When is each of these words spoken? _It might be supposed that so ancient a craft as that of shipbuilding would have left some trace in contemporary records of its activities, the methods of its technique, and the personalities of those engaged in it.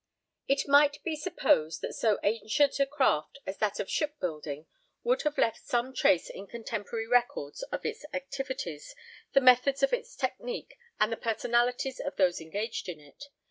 _It 0.47 0.67
might 0.67 0.97
be 1.03 1.15
supposed 1.15 1.81
that 1.81 1.93
so 1.93 2.17
ancient 2.23 2.79
a 2.79 2.87
craft 2.87 3.37
as 3.45 3.59
that 3.59 3.79
of 3.79 3.87
shipbuilding 3.87 4.65
would 5.03 5.21
have 5.21 5.37
left 5.37 5.63
some 5.67 5.93
trace 5.93 6.27
in 6.27 6.47
contemporary 6.47 7.05
records 7.05 7.61
of 7.71 7.85
its 7.85 8.03
activities, 8.11 8.95
the 9.33 9.41
methods 9.41 9.83
of 9.83 9.93
its 9.93 10.15
technique, 10.15 10.75
and 10.99 11.11
the 11.11 11.17
personalities 11.17 11.99
of 11.99 12.15
those 12.15 12.41
engaged 12.41 12.89
in 12.89 12.99
it. 12.99 13.25